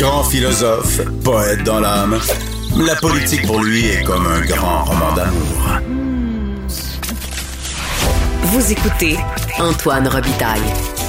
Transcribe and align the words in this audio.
Grand 0.00 0.22
philosophe, 0.22 1.02
poète 1.22 1.62
dans 1.62 1.78
l'âme, 1.78 2.16
la 2.86 2.94
politique 2.94 3.46
pour 3.46 3.62
lui 3.62 3.84
est 3.84 4.02
comme 4.02 4.26
un 4.26 4.40
grand 4.46 4.84
roman 4.84 5.14
d'amour. 5.14 5.78
Vous 8.44 8.72
écoutez 8.72 9.18
Antoine 9.58 10.08
Robitaille, 10.08 10.62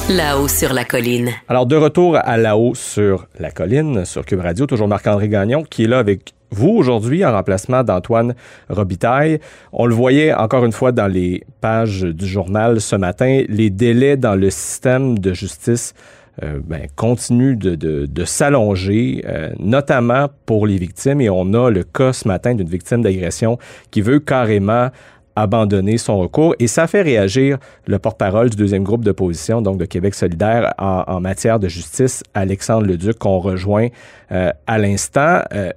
là-haut 0.10 0.50
sur 0.50 0.74
la 0.74 0.84
colline. 0.84 1.30
Alors, 1.48 1.68
de 1.68 1.78
retour 1.78 2.18
à 2.18 2.36
là-haut 2.36 2.76
sur 2.76 3.28
la 3.40 3.50
colline, 3.50 4.04
sur 4.04 4.26
Cube 4.26 4.42
Radio, 4.42 4.66
toujours 4.66 4.90
Marc-André 4.90 5.30
Gagnon, 5.30 5.64
qui 5.64 5.86
est 5.86 5.88
là 5.88 6.00
avec 6.00 6.34
vous 6.50 6.72
aujourd'hui 6.72 7.24
en 7.24 7.32
remplacement 7.32 7.86
d'Antoine 7.86 8.36
Robitaille. 8.68 9.40
On 9.72 9.86
le 9.86 9.96
voyait 9.96 10.34
encore 10.34 10.66
une 10.66 10.74
fois 10.74 10.92
dans 10.92 11.08
les 11.08 11.46
pages 11.62 12.02
du 12.02 12.28
journal 12.28 12.82
ce 12.82 12.98
matin, 12.98 13.44
les 13.48 13.70
délais 13.70 14.18
dans 14.18 14.36
le 14.36 14.50
système 14.50 15.18
de 15.18 15.34
justice 15.34 15.94
ben, 16.40 16.88
continuent 16.96 17.58
de, 17.58 17.76
de, 17.76 18.06
de 18.06 18.26
s'allonger, 18.26 19.24
euh, 19.28 19.52
notamment 19.60 20.28
pour 20.46 20.66
les 20.66 20.78
victimes. 20.78 21.22
Et 21.22 21.30
on 21.30 21.54
a 21.54 21.70
le 21.70 21.84
cas 21.84 22.14
ce 22.14 22.28
matin 22.28 22.56
d'une 22.56 22.70
victime 22.70 23.02
d'agression 23.02 23.58
qui 23.92 24.02
veut 24.02 24.20
carrément 24.20 24.90
abandonner 25.36 25.98
son 25.98 26.18
recours. 26.18 26.56
Et 26.60 26.68
ça 26.68 26.88
fait 26.88 27.02
réagir 27.02 27.58
le 27.86 28.00
porte-parole 28.00 28.50
du 28.50 28.58
deuxième 28.58 28.84
groupe 28.84 29.04
d'opposition, 29.04 29.62
donc 29.62 29.78
de 29.78 29.86
Québec 29.86 30.14
solidaire, 30.14 30.74
en, 30.78 31.04
en, 31.08 31.20
matière 31.20 31.60
de 31.60 31.68
justice, 31.68 32.24
Alexandre 32.34 32.86
Leduc, 32.86 33.18
qu'on 33.18 33.40
rejoint 33.40 33.88
euh, 34.32 34.52
à 34.68 34.78
l'instant. 34.78 35.42
Euh, 35.54 35.72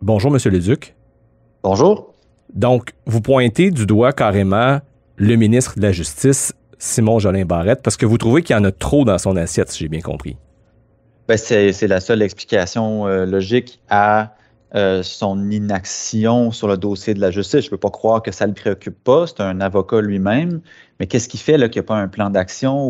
bonjour, 0.00 0.30
Monsieur 0.30 0.50
Leduc. 0.50 0.94
Bonjour. 1.62 2.12
Donc, 2.54 2.90
vous 3.06 3.20
pointez 3.20 3.70
du 3.70 3.86
doigt 3.86 4.12
carrément 4.12 4.80
le 5.16 5.36
ministre 5.36 5.76
de 5.76 5.82
la 5.82 5.92
Justice, 5.92 6.52
Simon 6.84 7.20
Jolin 7.20 7.44
Barrette, 7.44 7.80
parce 7.80 7.96
que 7.96 8.04
vous 8.04 8.18
trouvez 8.18 8.42
qu'il 8.42 8.56
y 8.56 8.58
en 8.58 8.64
a 8.64 8.72
trop 8.72 9.04
dans 9.04 9.16
son 9.16 9.36
assiette, 9.36 9.70
si 9.70 9.78
j'ai 9.78 9.88
bien 9.88 10.00
compris. 10.00 10.36
Ben, 11.28 11.38
c'est 11.38 11.86
la 11.86 12.00
seule 12.00 12.22
explication 12.22 13.06
euh, 13.06 13.24
logique 13.24 13.80
à 13.88 14.34
euh, 14.74 15.04
son 15.04 15.48
inaction 15.52 16.50
sur 16.50 16.66
le 16.66 16.76
dossier 16.76 17.14
de 17.14 17.20
la 17.20 17.30
justice. 17.30 17.60
Je 17.60 17.66
ne 17.66 17.70
peux 17.70 17.78
pas 17.78 17.90
croire 17.90 18.20
que 18.20 18.32
ça 18.32 18.46
ne 18.46 18.50
le 18.50 18.56
préoccupe 18.56 18.96
pas. 19.04 19.28
C'est 19.28 19.40
un 19.40 19.60
avocat 19.60 20.00
lui-même. 20.00 20.60
Mais 20.98 21.06
qu'est-ce 21.06 21.28
qui 21.28 21.38
fait 21.38 21.54
qu'il 21.54 21.68
n'y 21.68 21.78
a 21.78 21.82
pas 21.84 21.94
un 21.94 22.08
plan 22.08 22.30
d'action 22.30 22.88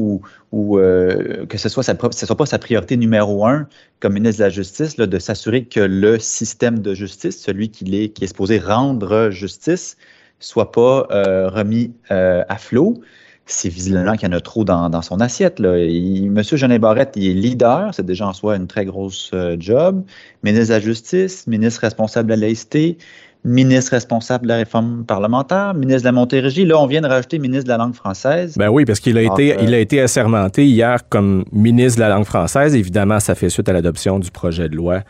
ou, 0.53 0.79
euh, 0.79 1.45
que 1.45 1.59
ce 1.59 1.69
soit 1.69 1.83
sa, 1.83 1.95
soit 1.95 2.37
pas 2.37 2.47
sa 2.47 2.59
priorité 2.59 2.97
numéro 2.97 3.45
un 3.45 3.69
comme 4.01 4.15
ministre 4.15 4.39
de 4.39 4.45
la 4.45 4.51
Justice, 4.51 4.97
de 4.97 5.19
s'assurer 5.19 5.65
que 5.65 5.81
le 5.81 6.19
système 6.19 6.79
de 6.79 6.95
justice, 6.95 7.43
celui 7.43 7.69
qui 7.69 7.85
est, 7.95 8.09
qui 8.09 8.25
est 8.25 8.29
supposé 8.29 8.59
rendre 8.59 9.29
justice, 9.29 9.99
soit 10.41 10.73
pas 10.73 11.07
remis 11.51 11.93
à 12.09 12.57
flot 12.57 13.03
c'est 13.47 13.69
visiblement 13.69 14.15
qu'il 14.15 14.29
y 14.29 14.33
en 14.33 14.37
a 14.37 14.41
trop 14.41 14.65
dans, 14.65 14.89
dans 14.89 15.03
son 15.03 15.21
assiette. 15.21 15.59
Là. 15.59 15.79
Il, 15.79 16.31
Monsieur 16.31 16.57
Jeannet 16.57 16.79
Barrette, 16.79 17.13
il 17.17 17.29
est 17.29 17.35
leader, 17.35 17.93
c'est 17.93 18.07
déjà 18.07 18.29
en 18.29 18.33
soi 18.33 18.57
une 18.57 18.67
très 18.67 18.85
grosse 18.85 19.31
euh, 19.35 19.57
job. 19.59 20.05
Ministre 20.43 20.69
de 20.69 20.75
la 20.75 20.81
Justice, 20.81 21.47
ministre 21.47 21.81
responsable 21.81 22.29
de 22.29 22.35
la 22.35 22.41
laïcité, 22.41 22.99
ministre 23.45 23.93
responsable 23.93 24.45
de 24.45 24.49
la 24.49 24.57
réforme 24.57 25.05
parlementaire, 25.05 25.75
ministre 25.75 26.03
de 26.03 26.07
la 26.07 26.13
Montérégie. 26.13 26.65
Là, 26.65 26.79
on 26.79 26.87
vient 26.87 27.01
de 27.01 27.09
rajouter 27.09 27.39
ministre 27.39 27.65
de 27.65 27.71
la 27.71 27.79
langue 27.79 27.95
française. 27.95 28.57
Ben 28.57 28.69
oui, 28.69 28.85
parce 28.85 29.01
qu'il 29.01 29.17
a, 29.19 29.21
Alors, 29.21 29.39
été, 29.39 29.55
euh, 29.55 29.63
il 29.63 29.75
a 29.75 29.79
été 29.79 30.01
assermenté 30.01 30.65
hier 30.65 31.09
comme 31.09 31.45
ministre 31.53 31.99
de 31.99 32.03
la 32.03 32.11
langue 32.11 32.25
française. 32.25 32.75
Évidemment, 32.75 33.19
ça 33.19 33.35
fait 33.35 33.49
suite 33.49 33.69
à 33.69 33.73
l'adoption 33.73 34.19
du 34.19 34.31
projet 34.31 34.69
de 34.69 34.77
loi 34.77 35.01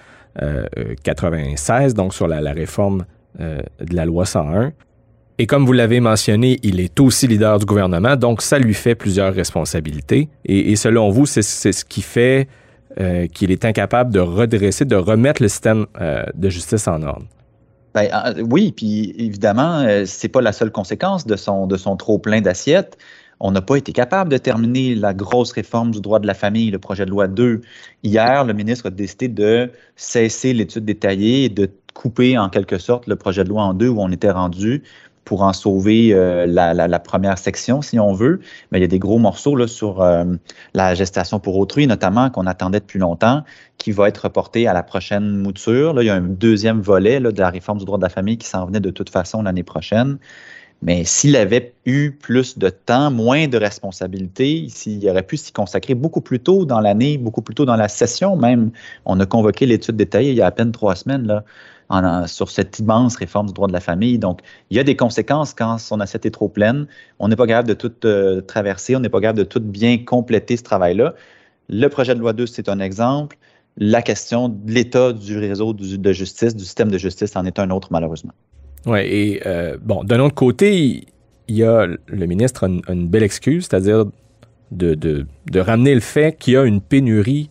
euh, 0.40 0.64
96, 1.02 1.92
donc 1.94 2.14
sur 2.14 2.26
la, 2.26 2.40
la 2.40 2.52
réforme 2.52 3.04
euh, 3.40 3.60
de 3.80 3.94
la 3.94 4.06
loi 4.06 4.24
101. 4.24 4.72
Et 5.38 5.46
comme 5.46 5.64
vous 5.64 5.72
l'avez 5.72 6.00
mentionné, 6.00 6.58
il 6.62 6.80
est 6.80 7.00
aussi 7.00 7.26
leader 7.26 7.58
du 7.58 7.64
gouvernement, 7.64 8.16
donc 8.16 8.42
ça 8.42 8.58
lui 8.58 8.74
fait 8.74 8.94
plusieurs 8.94 9.34
responsabilités. 9.34 10.28
Et, 10.44 10.76
selon 10.76 11.10
vous, 11.10 11.26
c'est 11.26 11.42
ce 11.42 11.84
qui 11.84 12.02
fait 12.02 12.48
euh, 13.00 13.26
qu'il 13.26 13.50
est 13.50 13.64
incapable 13.64 14.12
de 14.12 14.20
redresser, 14.20 14.84
de 14.84 14.96
remettre 14.96 15.42
le 15.42 15.48
système 15.48 15.86
euh, 16.00 16.24
de 16.34 16.48
justice 16.50 16.86
en 16.86 17.02
ordre. 17.02 17.26
Ben, 17.94 18.08
euh, 18.12 18.42
oui, 18.50 18.72
puis 18.72 19.14
évidemment, 19.18 19.80
euh, 19.80 20.04
c'est 20.06 20.28
pas 20.28 20.40
la 20.40 20.52
seule 20.52 20.70
conséquence 20.70 21.26
de 21.26 21.36
son, 21.36 21.66
de 21.66 21.76
son 21.76 21.96
trop 21.96 22.18
plein 22.18 22.40
d'assiettes. 22.40 22.96
On 23.38 23.50
n'a 23.50 23.60
pas 23.60 23.76
été 23.76 23.92
capable 23.92 24.30
de 24.30 24.38
terminer 24.38 24.94
la 24.94 25.12
grosse 25.12 25.52
réforme 25.52 25.90
du 25.90 26.00
droit 26.00 26.18
de 26.18 26.26
la 26.26 26.34
famille, 26.34 26.70
le 26.70 26.78
projet 26.78 27.04
de 27.04 27.10
loi 27.10 27.26
2. 27.26 27.60
Hier, 28.02 28.44
le 28.44 28.54
ministre 28.54 28.86
a 28.86 28.90
décidé 28.90 29.28
de 29.28 29.70
cesser 29.96 30.54
l'étude 30.54 30.84
détaillée 30.84 31.44
et 31.44 31.48
de 31.48 31.68
couper 31.92 32.38
en 32.38 32.48
quelque 32.48 32.78
sorte 32.78 33.06
le 33.06 33.16
projet 33.16 33.44
de 33.44 33.50
loi 33.50 33.62
en 33.62 33.74
deux 33.74 33.88
où 33.88 34.00
on 34.00 34.10
était 34.10 34.30
rendu 34.30 34.82
pour 35.24 35.42
en 35.42 35.52
sauver 35.52 36.12
euh, 36.12 36.46
la, 36.46 36.98
première 36.98 37.38
section, 37.38 37.82
si 37.82 37.98
on 37.98 38.12
veut. 38.12 38.40
Mais 38.70 38.78
il 38.78 38.82
y 38.82 38.84
a 38.84 38.88
des 38.88 38.98
gros 38.98 39.18
morceaux 39.18 39.66
sur 39.66 40.02
euh, 40.02 40.24
la 40.74 40.94
gestation 40.94 41.38
pour 41.38 41.56
autrui, 41.56 41.86
notamment, 41.86 42.30
qu'on 42.30 42.46
attendait 42.46 42.80
depuis 42.80 42.98
longtemps, 42.98 43.44
qui 43.78 43.92
va 43.92 44.08
être 44.08 44.18
reporté 44.18 44.66
à 44.66 44.72
la 44.72 44.82
prochaine 44.82 45.36
mouture. 45.36 46.00
Il 46.02 46.06
y 46.06 46.10
a 46.10 46.14
un 46.14 46.20
deuxième 46.20 46.80
volet 46.80 47.20
de 47.20 47.40
la 47.40 47.50
réforme 47.50 47.78
du 47.78 47.84
droit 47.84 47.98
de 47.98 48.02
la 48.02 48.08
famille 48.08 48.38
qui 48.38 48.48
s'en 48.48 48.66
venait 48.66 48.80
de 48.80 48.90
toute 48.90 49.10
façon 49.10 49.42
l'année 49.42 49.62
prochaine. 49.62 50.18
Mais 50.82 51.04
s'il 51.04 51.36
avait 51.36 51.74
eu 51.86 52.10
plus 52.10 52.58
de 52.58 52.68
temps, 52.68 53.12
moins 53.12 53.46
de 53.46 53.56
responsabilités, 53.56 54.66
s'il 54.68 55.08
aurait 55.08 55.22
pu 55.22 55.36
s'y 55.36 55.52
consacrer 55.52 55.94
beaucoup 55.94 56.20
plus 56.20 56.40
tôt 56.40 56.64
dans 56.64 56.80
l'année, 56.80 57.18
beaucoup 57.18 57.40
plus 57.40 57.54
tôt 57.54 57.64
dans 57.64 57.76
la 57.76 57.86
session 57.86 58.34
même, 58.36 58.72
on 59.04 59.20
a 59.20 59.26
convoqué 59.26 59.64
l'étude 59.64 59.94
détaillée 59.94 60.32
il 60.32 60.36
y 60.36 60.42
a 60.42 60.46
à 60.46 60.50
peine 60.50 60.72
trois 60.72 60.96
semaines, 60.96 61.42
sur 62.26 62.50
cette 62.50 62.78
immense 62.78 63.16
réforme 63.16 63.48
du 63.48 63.52
droit 63.52 63.68
de 63.68 63.72
la 63.72 63.80
famille. 63.80 64.18
Donc, 64.18 64.40
il 64.70 64.76
y 64.76 64.80
a 64.80 64.84
des 64.84 64.96
conséquences 64.96 65.52
quand 65.54 65.78
son 65.78 66.00
assiette 66.00 66.26
est 66.26 66.30
trop 66.30 66.48
pleine. 66.48 66.86
On 67.18 67.28
n'est 67.28 67.36
pas 67.36 67.46
capable 67.46 67.68
de 67.68 67.74
tout 67.74 67.92
euh, 68.04 68.40
traverser, 68.40 68.96
on 68.96 69.00
n'est 69.00 69.08
pas 69.08 69.20
capable 69.20 69.38
de 69.38 69.44
tout 69.44 69.60
bien 69.60 69.98
compléter 69.98 70.56
ce 70.56 70.62
travail-là. 70.62 71.14
Le 71.68 71.88
projet 71.88 72.14
de 72.14 72.20
loi 72.20 72.32
2, 72.32 72.46
c'est 72.46 72.68
un 72.68 72.80
exemple. 72.80 73.36
La 73.76 74.02
question 74.02 74.48
de 74.48 74.72
l'état 74.72 75.12
du 75.12 75.38
réseau 75.38 75.72
de 75.72 76.12
justice, 76.12 76.54
du 76.54 76.64
système 76.64 76.90
de 76.90 76.98
justice, 76.98 77.36
en 77.36 77.44
est 77.44 77.58
un 77.58 77.70
autre, 77.70 77.88
malheureusement. 77.90 78.32
Oui, 78.86 79.00
et 79.00 79.42
euh, 79.46 79.76
bon, 79.80 80.04
d'un 80.04 80.20
autre 80.20 80.34
côté, 80.34 81.06
il 81.48 81.56
y 81.56 81.64
a 81.64 81.86
le 81.86 82.26
ministre 82.26 82.64
a 82.64 82.92
une, 82.92 83.08
belle 83.08 83.22
excuse, 83.22 83.66
c'est-à-dire 83.68 84.06
de, 84.70 85.26
ramener 85.54 85.94
le 85.94 86.00
fait 86.00 86.36
qu'il 86.38 86.54
y 86.54 86.56
a 86.56 86.64
une 86.64 86.80
pénurie 86.80 87.50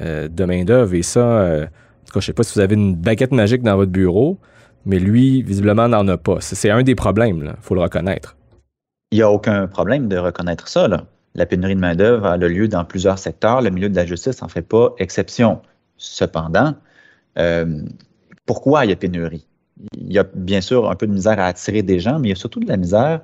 euh, 0.00 0.28
de 0.28 0.44
main-d'œuvre. 0.44 0.94
Et 0.94 1.02
ça, 1.02 1.68
en 2.08 2.12
tout 2.12 2.14
cas, 2.14 2.20
je 2.20 2.24
ne 2.24 2.26
sais 2.26 2.32
pas 2.32 2.42
si 2.42 2.54
vous 2.54 2.60
avez 2.60 2.74
une 2.74 2.94
baguette 2.94 3.32
magique 3.32 3.62
dans 3.62 3.76
votre 3.76 3.92
bureau, 3.92 4.38
mais 4.86 4.98
lui, 4.98 5.42
visiblement, 5.42 5.88
n'en 5.88 6.08
a 6.08 6.16
pas. 6.16 6.38
C'est 6.40 6.70
un 6.70 6.82
des 6.82 6.94
problèmes, 6.94 7.42
il 7.44 7.62
faut 7.62 7.74
le 7.74 7.82
reconnaître. 7.82 8.36
Il 9.10 9.16
n'y 9.16 9.22
a 9.22 9.30
aucun 9.30 9.66
problème 9.66 10.08
de 10.08 10.16
reconnaître 10.16 10.68
ça. 10.68 10.88
La 11.34 11.46
pénurie 11.46 11.74
de 11.74 11.80
main-d'œuvre 11.80 12.26
a 12.26 12.36
lieu 12.38 12.66
dans 12.66 12.84
plusieurs 12.84 13.18
secteurs. 13.18 13.60
Le 13.60 13.70
milieu 13.70 13.90
de 13.90 13.96
la 13.96 14.06
justice 14.06 14.40
n'en 14.40 14.48
fait 14.48 14.62
pas 14.62 14.94
exception. 14.98 15.60
Cependant, 15.98 16.74
euh, 17.38 17.82
pourquoi 18.46 18.86
il 18.86 18.88
y 18.88 18.92
a 18.92 18.96
pénurie? 18.96 19.46
il 19.96 20.12
y 20.12 20.18
a 20.18 20.24
bien 20.34 20.60
sûr 20.60 20.90
un 20.90 20.94
peu 20.94 21.06
de 21.06 21.12
misère 21.12 21.38
à 21.38 21.46
attirer 21.46 21.82
des 21.82 22.00
gens, 22.00 22.18
mais 22.18 22.28
il 22.28 22.30
y 22.30 22.32
a 22.32 22.36
surtout 22.36 22.60
de 22.60 22.68
la 22.68 22.76
misère 22.76 23.20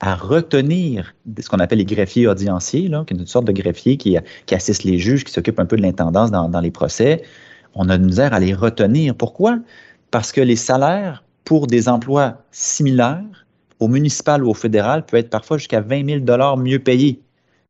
à 0.00 0.14
retenir 0.14 1.14
ce 1.38 1.48
qu'on 1.48 1.58
appelle 1.58 1.78
les 1.78 1.84
greffiers 1.84 2.26
audienciers, 2.26 2.88
là, 2.88 3.04
qui 3.06 3.12
est 3.12 3.16
une 3.18 3.26
sorte 3.26 3.44
de 3.44 3.52
greffier 3.52 3.98
qui, 3.98 4.16
assiste 4.50 4.84
les 4.84 4.98
juges, 4.98 5.24
qui 5.24 5.32
s'occupe 5.32 5.60
un 5.60 5.66
peu 5.66 5.76
de 5.76 5.82
l'intendance 5.82 6.30
dans, 6.30 6.60
les 6.60 6.70
procès. 6.70 7.22
On 7.74 7.88
a 7.88 7.98
de 7.98 8.04
misère 8.04 8.32
à 8.32 8.40
les 8.40 8.54
retenir. 8.54 9.14
Pourquoi? 9.14 9.58
Parce 10.10 10.32
que 10.32 10.40
les 10.40 10.56
salaires 10.56 11.24
pour 11.44 11.66
des 11.66 11.88
emplois 11.88 12.38
similaires, 12.50 13.46
au 13.80 13.88
municipal 13.88 14.44
ou 14.44 14.50
au 14.50 14.54
fédéral, 14.54 15.04
peuvent 15.04 15.20
être 15.20 15.30
parfois 15.30 15.58
jusqu'à 15.58 15.80
20 15.80 16.24
000 16.26 16.56
mieux 16.56 16.78
payés. 16.78 17.20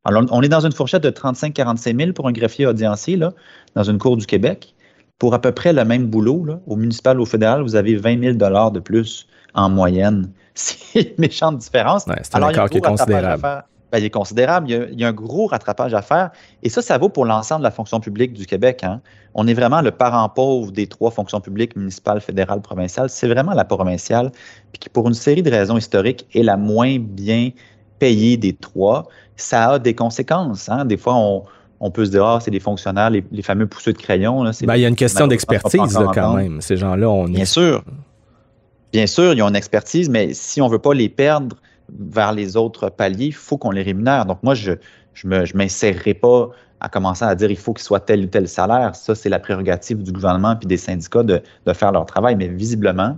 Alors, 0.03 0.23
on 0.31 0.41
est 0.41 0.49
dans 0.49 0.65
une 0.65 0.71
fourchette 0.71 1.03
de 1.03 1.09
35-45 1.09 1.97
000 1.97 2.13
pour 2.13 2.27
un 2.27 2.31
greffier 2.31 2.65
audiencier, 2.65 3.17
là, 3.17 3.33
dans 3.75 3.83
une 3.83 3.97
cour 3.97 4.17
du 4.17 4.25
Québec. 4.25 4.73
Pour 5.19 5.35
à 5.35 5.41
peu 5.41 5.51
près 5.51 5.73
le 5.73 5.85
même 5.85 6.07
boulot, 6.07 6.43
là, 6.45 6.59
au 6.65 6.75
municipal 6.75 7.19
ou 7.19 7.23
au 7.23 7.25
fédéral, 7.25 7.61
vous 7.61 7.75
avez 7.75 7.95
20 7.95 8.37
000 8.37 8.71
de 8.71 8.79
plus 8.79 9.27
en 9.53 9.69
moyenne. 9.69 10.31
C'est 10.53 11.01
une 11.01 11.13
méchante 11.17 11.59
différence. 11.59 12.05
Ouais, 12.07 12.15
c'est 12.23 12.35
un 12.35 12.39
Alors, 12.39 12.49
accord 12.49 12.69
qui 12.69 12.77
est 12.79 12.81
considérable. 12.81 13.63
Ben, 13.91 13.97
il 13.99 14.05
est 14.05 14.09
considérable. 14.09 14.69
Il 14.69 14.71
y, 14.71 14.75
a, 14.75 14.85
il 14.91 14.99
y 14.99 15.03
a 15.03 15.09
un 15.09 15.13
gros 15.13 15.47
rattrapage 15.47 15.93
à 15.93 16.01
faire. 16.01 16.29
Et 16.63 16.69
ça, 16.69 16.81
ça 16.81 16.97
vaut 16.97 17.09
pour 17.09 17.25
l'ensemble 17.25 17.61
de 17.61 17.65
la 17.65 17.71
fonction 17.71 17.99
publique 17.99 18.33
du 18.33 18.45
Québec. 18.45 18.83
hein. 18.83 19.01
On 19.33 19.47
est 19.47 19.53
vraiment 19.53 19.81
le 19.81 19.91
parent 19.91 20.27
pauvre 20.29 20.71
des 20.71 20.87
trois 20.87 21.11
fonctions 21.11 21.41
publiques 21.41 21.75
municipales, 21.75 22.21
fédérales, 22.21 22.61
provinciales. 22.61 23.09
C'est 23.09 23.27
vraiment 23.27 23.53
la 23.53 23.65
provinciale, 23.65 24.31
puis 24.71 24.79
qui, 24.79 24.89
pour 24.89 25.07
une 25.07 25.13
série 25.13 25.41
de 25.43 25.51
raisons 25.51 25.77
historiques, 25.77 26.25
est 26.33 26.43
la 26.43 26.57
moins 26.57 26.97
bien 26.99 27.49
payée 27.99 28.37
des 28.37 28.53
trois. 28.53 29.07
Ça 29.35 29.71
a 29.71 29.79
des 29.79 29.93
conséquences. 29.93 30.69
hein. 30.69 30.85
Des 30.85 30.97
fois, 30.97 31.15
on, 31.15 31.43
on 31.79 31.91
peut 31.91 32.05
se 32.05 32.11
dire, 32.11 32.25
ah, 32.25 32.39
c'est 32.41 32.51
des 32.51 32.59
fonctionnaires, 32.59 33.09
les, 33.09 33.23
les 33.31 33.41
fameux 33.41 33.67
pousseux 33.67 33.93
de 33.93 33.97
crayon. 33.97 34.43
là, 34.43 34.51
Ben, 34.63 34.75
il 34.75 34.81
y 34.81 34.85
a 34.85 34.87
une 34.87 34.95
question 34.95 35.27
d'expertise 35.27 35.97
quand 36.13 36.33
même. 36.35 36.61
Ces 36.61 36.77
gens-là, 36.77 37.09
on 37.09 37.25
Bien 37.25 37.41
est. 37.41 37.45
sûr. 37.45 37.83
Bien 38.91 39.07
sûr, 39.07 39.33
ils 39.33 39.41
ont 39.41 39.47
une 39.47 39.55
expertise, 39.55 40.09
mais 40.09 40.33
si 40.33 40.61
on 40.61 40.67
ne 40.67 40.71
veut 40.71 40.79
pas 40.79 40.93
les 40.93 41.07
perdre 41.09 41.55
vers 41.99 42.31
les 42.31 42.55
autres 42.57 42.89
paliers, 42.89 43.27
il 43.27 43.33
faut 43.33 43.57
qu'on 43.57 43.71
les 43.71 43.83
rémunère. 43.83 44.25
Donc, 44.25 44.43
moi, 44.43 44.53
je 44.53 44.73
je 45.13 45.57
m'insérerai 45.57 46.13
pas 46.13 46.49
à 46.79 46.89
commencer 46.89 47.25
à 47.25 47.35
dire 47.35 47.51
il 47.51 47.57
faut 47.57 47.73
qu'il 47.73 47.83
soit 47.83 47.99
tel 47.99 48.23
ou 48.23 48.27
tel 48.27 48.47
salaire. 48.47 48.95
Ça, 48.95 49.13
c'est 49.13 49.29
la 49.29 49.39
prérogative 49.39 50.01
du 50.01 50.11
gouvernement 50.11 50.55
puis 50.55 50.67
des 50.67 50.77
syndicats 50.77 51.23
de, 51.23 51.41
faire 51.73 51.91
leur 51.91 52.05
travail. 52.05 52.35
Mais 52.35 52.47
visiblement, 52.47 53.17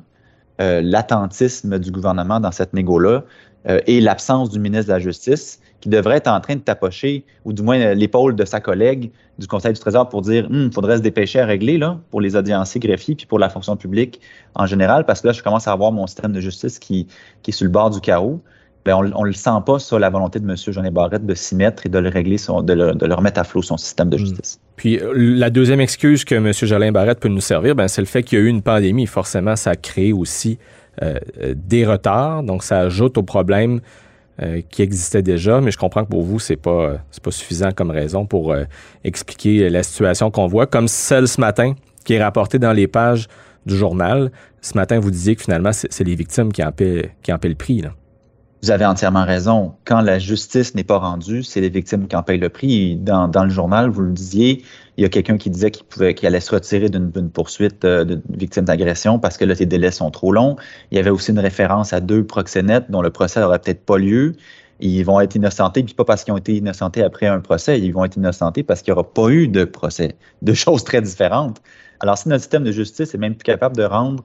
euh, 0.61 0.81
l'attentisme 0.83 1.79
du 1.79 1.91
gouvernement 1.91 2.39
dans 2.39 2.51
cette 2.51 2.73
négo-là 2.73 3.23
euh, 3.69 3.79
et 3.87 4.01
l'absence 4.01 4.49
du 4.49 4.59
ministre 4.59 4.87
de 4.87 4.93
la 4.93 4.99
Justice 4.99 5.59
qui 5.79 5.89
devrait 5.89 6.17
être 6.17 6.27
en 6.27 6.39
train 6.39 6.55
de 6.55 6.61
tapocher, 6.61 7.25
ou 7.43 7.51
du 7.51 7.61
moins 7.61 7.79
euh, 7.79 7.93
l'épaule 7.93 8.35
de 8.35 8.45
sa 8.45 8.59
collègue 8.59 9.11
du 9.37 9.47
Conseil 9.47 9.73
du 9.73 9.79
Trésor 9.79 10.09
pour 10.09 10.21
dire 10.21 10.47
il 10.49 10.71
faudrait 10.71 10.97
se 10.97 11.01
dépêcher 11.01 11.39
à 11.39 11.45
régler 11.45 11.77
là, 11.77 11.99
pour 12.11 12.21
les 12.21 12.35
audienciers 12.35 12.79
greffiers 12.79 13.15
puis 13.15 13.25
pour 13.25 13.39
la 13.39 13.49
fonction 13.49 13.75
publique 13.75 14.21
en 14.55 14.65
général, 14.65 15.05
parce 15.05 15.21
que 15.21 15.27
là, 15.27 15.33
je 15.33 15.41
commence 15.41 15.67
à 15.67 15.71
avoir 15.71 15.91
mon 15.91 16.07
système 16.07 16.33
de 16.33 16.39
justice 16.39 16.79
qui, 16.79 17.07
qui 17.41 17.51
est 17.51 17.53
sur 17.53 17.65
le 17.65 17.71
bord 17.71 17.89
du 17.89 17.99
chaos. 17.99 18.41
Ben, 18.85 18.95
on 18.95 19.21
ne 19.21 19.27
le 19.27 19.33
sent 19.33 19.49
pas, 19.65 19.79
ça, 19.79 19.97
la 19.97 20.09
volonté 20.09 20.39
de 20.39 20.49
M. 20.49 20.55
Jean 20.57 20.91
Barrette 20.91 21.25
de 21.25 21.33
s'y 21.35 21.55
mettre 21.55 21.85
et 21.85 21.89
de 21.89 21.99
le 21.99 22.09
régler, 22.09 22.37
son, 22.37 22.61
de, 22.61 22.73
le, 22.73 22.93
de 22.93 23.05
le 23.05 23.13
remettre 23.13 23.39
à 23.39 23.45
flot 23.45 23.61
son 23.61 23.77
système 23.77 24.09
de 24.09 24.17
Mm. 24.17 24.19
justice. 24.19 24.59
Puis 24.75 24.99
euh, 24.99 25.13
la 25.15 25.49
deuxième 25.49 25.79
excuse 25.79 26.25
que 26.25 26.35
M. 26.35 26.51
Jolin 26.51 26.91
Barrette 26.91 27.19
peut 27.19 27.29
nous 27.29 27.39
servir, 27.41 27.75
ben, 27.75 27.87
c'est 27.87 28.01
le 28.01 28.07
fait 28.07 28.23
qu'il 28.23 28.39
y 28.39 28.41
a 28.41 28.45
eu 28.45 28.47
une 28.49 28.61
pandémie. 28.61 29.05
Forcément, 29.05 29.55
ça 29.55 29.75
crée 29.75 30.11
aussi 30.11 30.57
euh, 31.01 31.15
euh, 31.41 31.53
des 31.55 31.85
retards. 31.85 32.43
Donc, 32.43 32.63
ça 32.63 32.79
ajoute 32.79 33.17
aux 33.17 33.23
problèmes 33.23 33.79
euh, 34.41 34.61
qui 34.69 34.81
existaient 34.81 35.21
déjà. 35.21 35.61
Mais 35.61 35.71
je 35.71 35.77
comprends 35.77 36.03
que 36.03 36.09
pour 36.09 36.23
vous, 36.23 36.39
c'est 36.39 36.55
pas, 36.57 36.97
pas 37.23 37.31
suffisant 37.31 37.71
comme 37.71 37.91
raison 37.91 38.25
pour 38.25 38.51
euh, 38.51 38.65
expliquer 39.03 39.69
la 39.69 39.83
situation 39.83 40.29
qu'on 40.29 40.47
voit, 40.47 40.65
comme 40.67 40.87
celle 40.87 41.27
ce 41.27 41.39
matin 41.39 41.73
qui 42.03 42.15
est 42.15 42.23
rapportée 42.23 42.59
dans 42.59 42.73
les 42.73 42.87
pages 42.87 43.27
du 43.65 43.77
journal. 43.77 44.31
Ce 44.61 44.75
matin, 44.77 44.99
vous 44.99 45.11
disiez 45.11 45.35
que 45.35 45.41
finalement, 45.43 45.71
c'est 45.71 45.91
c'est 45.91 46.03
les 46.03 46.15
victimes 46.15 46.51
qui 46.51 46.63
en 46.63 46.71
paient, 46.71 47.11
qui 47.21 47.31
en 47.31 47.37
paient 47.37 47.49
le 47.49 47.55
prix. 47.55 47.81
Là. 47.81 47.91
Vous 48.63 48.71
avez 48.71 48.85
entièrement 48.85 49.25
raison. 49.25 49.73
Quand 49.83 49.99
la 49.99 50.19
justice 50.19 50.73
n'est 50.73 50.85
pas 50.85 50.97
rendue, 50.97 51.43
c'est 51.43 51.59
les 51.59 51.67
victimes 51.67 52.07
qui 52.07 52.15
en 52.15 52.23
payent 52.23 52.37
le 52.37 52.47
prix. 52.47 52.95
Dans, 52.95 53.29
le 53.43 53.49
journal, 53.49 53.89
vous 53.89 53.99
le 53.99 54.13
disiez, 54.13 54.63
il 54.95 55.01
y 55.01 55.05
a 55.05 55.09
quelqu'un 55.09 55.37
qui 55.37 55.49
disait 55.49 55.69
qu'il 55.69 55.85
pouvait, 55.85 56.13
qu'il 56.13 56.27
allait 56.27 56.39
se 56.39 56.55
retirer 56.55 56.87
d'une 56.87 57.29
poursuite 57.29 57.83
euh, 57.83 58.05
de 58.05 58.21
victime 58.29 58.63
d'agression 58.63 59.19
parce 59.19 59.35
que 59.35 59.43
là, 59.43 59.53
les 59.59 59.65
délais 59.65 59.91
sont 59.91 60.09
trop 60.11 60.31
longs. 60.31 60.55
Il 60.91 60.95
y 60.95 60.99
avait 61.01 61.09
aussi 61.09 61.31
une 61.31 61.39
référence 61.39 61.91
à 61.91 61.99
deux 61.99 62.23
proxénètes 62.23 62.89
dont 62.89 63.01
le 63.01 63.09
procès 63.09 63.41
n'aurait 63.41 63.59
peut-être 63.59 63.85
pas 63.85 63.97
lieu. 63.97 64.31
Ils 64.79 65.03
vont 65.03 65.19
être 65.19 65.35
innocentés, 65.35 65.83
puis 65.83 65.93
pas 65.93 66.05
parce 66.05 66.23
qu'ils 66.23 66.33
ont 66.33 66.37
été 66.37 66.55
innocentés 66.55 67.03
après 67.03 67.27
un 67.27 67.41
procès, 67.41 67.81
ils 67.81 67.91
vont 67.91 68.05
être 68.05 68.15
innocentés 68.15 68.63
parce 68.63 68.81
qu'il 68.81 68.93
n'y 68.93 68.97
aura 68.97 69.11
pas 69.11 69.27
eu 69.27 69.49
de 69.49 69.65
procès. 69.65 70.15
Deux 70.41 70.53
choses 70.53 70.85
très 70.85 71.01
différentes. 71.01 71.61
Alors, 71.99 72.17
si 72.17 72.29
notre 72.29 72.43
système 72.43 72.63
de 72.63 72.71
justice 72.71 73.13
est 73.13 73.17
même 73.17 73.35
plus 73.35 73.43
capable 73.43 73.75
de 73.75 73.83
rendre 73.83 74.23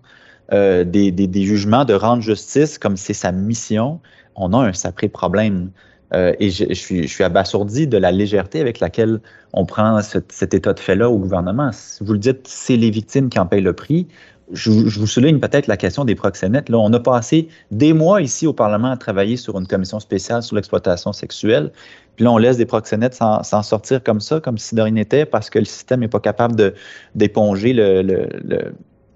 euh, 0.53 0.85
des, 0.85 1.11
des 1.11 1.43
jugements, 1.43 1.85
de 1.85 1.95
rendre 1.95 2.23
justice 2.23 2.79
comme 2.79 2.97
c'est 2.97 3.15
sa 3.15 3.33
mission, 3.33 4.01
on 4.39 4.53
a 4.53 4.59
un 4.59 4.73
sacré 4.73 5.09
problème. 5.09 5.71
Euh, 6.15 6.33
et 6.41 6.51
je, 6.51 6.65
je, 6.69 6.75
suis, 6.75 7.03
je 7.03 7.13
suis 7.13 7.25
abasourdi 7.25 7.87
de 7.87 7.99
la 7.99 8.11
légèreté 8.11 8.61
avec 8.61 8.81
laquelle 8.81 9.21
on 9.53 9.67
prend 9.67 10.01
cet, 10.01 10.55
état 10.55 10.73
de 10.73 10.81
fait-là 10.81 11.11
au 11.11 11.19
gouvernement. 11.19 11.71
Si 11.73 12.03
vous 12.03 12.15
le 12.15 12.19
dites, 12.19 12.47
c'est 12.47 12.77
les 12.77 12.91
victimes 12.91 13.29
qui 13.29 13.39
en 13.39 13.45
payent 13.45 13.61
le 13.61 13.75
prix. 13.75 14.07
Je, 14.51 14.89
je 14.89 14.99
vous 14.99 15.07
souligne 15.07 15.39
peut-être 15.39 15.67
la 15.67 15.77
question 15.77 16.07
des 16.07 16.15
proxénètes. 16.15 16.71
Là, 16.71 16.79
on 16.79 16.91
a 16.95 17.01
passé 17.01 17.49
des 17.71 17.93
mois 17.93 18.23
ici 18.23 18.47
au 18.47 18.55
Parlement 18.55 18.91
à 18.91 18.97
travailler 18.97 19.37
sur 19.37 19.59
une 19.59 19.67
commission 19.67 20.01
spéciale 20.01 20.43
sur 20.43 20.57
l'exploitation 20.57 21.13
sexuelle. 21.13 21.71
Puis 22.17 22.25
là, 22.25 22.33
on 22.33 22.39
laisse 22.39 22.57
des 22.57 22.65
proxénètes 22.65 23.15
s'en 23.15 23.63
sortir 23.63 24.03
comme 24.03 24.21
ça, 24.21 24.41
comme 24.41 24.57
si 24.57 24.75
de 24.75 24.81
rien 24.81 24.95
n'était, 24.95 25.27
parce 25.27 25.51
que 25.51 25.59
le 25.59 25.67
système 25.67 26.01
n'est 26.01 26.09
pas 26.09 26.21
capable 26.21 26.73
d'éponger 27.15 27.75
le, 27.75 28.01
le, 28.01 28.29
le 28.43 28.73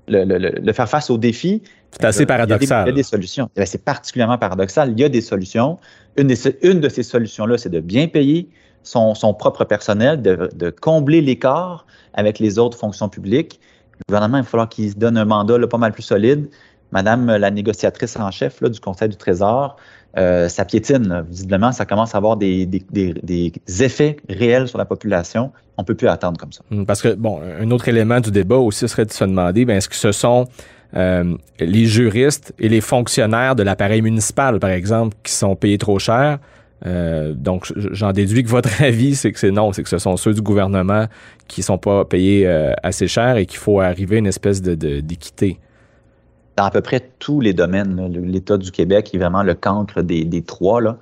le, 0.09 0.25
le, 0.25 0.39
le, 0.39 0.73
faire 0.73 0.89
face 0.89 1.11
aux 1.11 1.19
défis. 1.19 1.63
C'est 1.93 2.05
assez 2.05 2.27
paradoxal. 2.27 2.87
Il 2.87 2.91
y 2.91 2.93
a 2.93 2.95
des, 2.95 3.03
solutions. 3.03 3.51
C'est 3.65 3.85
particulièrement 3.85 4.39
paradoxal. 4.39 4.91
Il 4.93 5.01
y 5.01 5.05
a 5.05 5.09
des 5.09 5.21
solutions. 5.21 5.79
Une, 6.17 6.27
des, 6.27 6.37
une 6.63 6.81
de 6.81 6.89
ces 6.89 7.03
solutions-là, 7.03 7.59
c'est 7.59 7.71
de 7.71 7.81
bien 7.81 8.09
payer 8.09 8.49
son, 8.83 9.15
son 9.15 9.35
propre 9.35 9.65
personnel, 9.65 10.23
de, 10.23 10.51
de 10.55 10.71
combler 10.71 11.21
l'écart 11.21 11.87
avec 12.15 12.39
les 12.39 12.59
autres 12.59 12.79
fonctions 12.79 13.09
publiques. 13.09 13.61
Le 13.95 14.03
gouvernement, 14.09 14.39
il 14.39 14.43
va 14.43 14.49
falloir 14.49 14.69
qu'il 14.69 14.91
se 14.91 14.97
donne 14.97 15.17
un 15.17 15.25
mandat 15.25 15.59
là, 15.59 15.67
pas 15.67 15.79
mal 15.79 15.93
plus 15.93 16.03
solide. 16.03 16.49
Madame 16.93 17.27
la 17.27 17.51
négociatrice 17.51 18.17
en 18.17 18.31
chef 18.31 18.63
du 18.63 18.79
Conseil 18.79 19.09
du 19.09 19.17
Trésor, 19.17 19.77
euh, 20.19 20.49
ça 20.49 20.65
piétine. 20.65 21.09
Là. 21.09 21.23
Visiblement, 21.23 21.73
ça 21.73 21.87
commence 21.87 22.15
à 22.15 22.19
avoir 22.19 22.37
des, 22.37 22.69
effets 23.81 24.17
réels 24.29 24.69
sur 24.69 24.79
la 24.79 24.85
population. 24.85 25.53
On 25.79 25.83
ne 25.83 25.87
peut 25.87 25.95
plus 25.95 26.09
attendre 26.09 26.39
comme 26.39 26.53
ça. 26.53 26.63
Parce 26.87 27.01
que, 27.01 27.15
bon, 27.15 27.41
un 27.43 27.71
autre 27.71 27.89
élément 27.89 28.21
du 28.21 28.31
débat 28.31 28.57
aussi 28.57 28.87
serait 28.89 29.07
de 29.07 29.13
se 29.13 29.25
demander, 29.25 29.65
ben, 29.65 29.79
est-ce 29.79 29.89
que 29.89 29.97
ce 29.97 30.13
sont 30.13 30.47
euh, 30.95 31.35
les 31.59 31.87
juristes 31.87 32.53
et 32.59 32.69
les 32.69 32.83
fonctionnaires 32.83 33.57
de 33.57 33.63
l'appareil 33.63 34.03
municipal, 34.03 34.61
par 34.61 34.71
exemple, 34.71 35.17
qui 35.23 35.33
sont 35.33 35.57
payés 35.57 35.79
trop 35.79 35.99
cher? 35.99 36.39
Euh, 36.85 37.33
donc, 37.33 37.73
j'en 37.77 38.13
déduis 38.13 38.43
que 38.43 38.49
votre 38.49 38.83
avis, 38.83 39.15
c'est 39.15 39.33
que 39.33 39.39
c'est 39.39 39.51
non, 39.51 39.73
c'est 39.73 39.83
que 39.83 39.89
ce 39.89 39.99
sont 39.99 40.17
ceux 40.17 40.35
du 40.35 40.43
gouvernement 40.43 41.07
qui 41.49 41.61
ne 41.61 41.65
sont 41.65 41.79
pas 41.79 42.05
payés 42.05 42.47
euh, 42.47 42.73
assez 42.83 43.09
cher 43.09 43.37
et 43.37 43.47
qu'il 43.47 43.59
faut 43.59 43.81
arriver 43.81 44.17
à 44.17 44.19
une 44.19 44.27
espèce 44.27 44.61
d'équité. 44.61 45.49
De, 45.51 45.57
Dans 46.57 46.65
à 46.65 46.71
peu 46.71 46.81
près 46.81 47.01
tous 47.19 47.41
les 47.41 47.55
domaines, 47.55 48.13
l'État 48.27 48.59
du 48.59 48.71
Québec 48.71 49.11
est 49.15 49.19
vraiment 49.19 49.43
le 49.43 49.55
cancre 49.55 50.03
des, 50.03 50.25
des 50.25 50.43
trois. 50.43 50.81
Là. 50.81 50.99